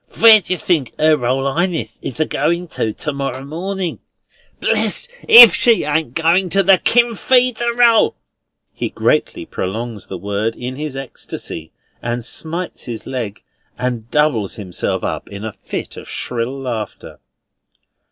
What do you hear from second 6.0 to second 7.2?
a goin' to the KIN